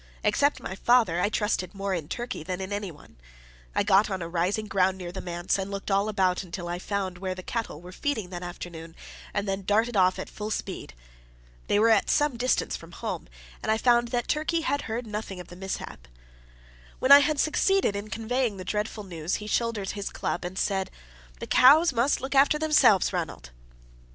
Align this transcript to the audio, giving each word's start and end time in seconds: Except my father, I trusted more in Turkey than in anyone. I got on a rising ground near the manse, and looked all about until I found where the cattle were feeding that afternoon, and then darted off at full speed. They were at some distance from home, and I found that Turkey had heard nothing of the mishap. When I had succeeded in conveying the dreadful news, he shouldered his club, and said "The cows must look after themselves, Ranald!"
Except 0.23 0.59
my 0.59 0.73
father, 0.73 1.21
I 1.21 1.29
trusted 1.29 1.75
more 1.75 1.93
in 1.93 2.07
Turkey 2.09 2.41
than 2.41 2.59
in 2.59 2.73
anyone. 2.73 3.17
I 3.75 3.83
got 3.83 4.09
on 4.09 4.19
a 4.23 4.27
rising 4.27 4.65
ground 4.65 4.97
near 4.97 5.11
the 5.11 5.21
manse, 5.21 5.59
and 5.59 5.69
looked 5.69 5.91
all 5.91 6.09
about 6.09 6.41
until 6.41 6.67
I 6.67 6.79
found 6.79 7.19
where 7.19 7.35
the 7.35 7.43
cattle 7.43 7.79
were 7.83 7.91
feeding 7.91 8.31
that 8.31 8.41
afternoon, 8.41 8.95
and 9.31 9.47
then 9.47 9.61
darted 9.63 9.95
off 9.95 10.17
at 10.17 10.27
full 10.27 10.49
speed. 10.49 10.95
They 11.67 11.77
were 11.77 11.91
at 11.91 12.09
some 12.09 12.35
distance 12.35 12.75
from 12.75 12.93
home, 12.93 13.27
and 13.61 13.71
I 13.71 13.77
found 13.77 14.07
that 14.07 14.27
Turkey 14.27 14.61
had 14.61 14.81
heard 14.89 15.05
nothing 15.05 15.39
of 15.39 15.49
the 15.49 15.55
mishap. 15.55 16.07
When 16.97 17.11
I 17.11 17.19
had 17.19 17.39
succeeded 17.39 17.95
in 17.95 18.09
conveying 18.09 18.57
the 18.57 18.65
dreadful 18.65 19.03
news, 19.03 19.35
he 19.35 19.45
shouldered 19.45 19.91
his 19.91 20.09
club, 20.09 20.43
and 20.43 20.57
said 20.57 20.89
"The 21.39 21.45
cows 21.45 21.93
must 21.93 22.21
look 22.21 22.33
after 22.33 22.57
themselves, 22.57 23.13
Ranald!" 23.13 23.51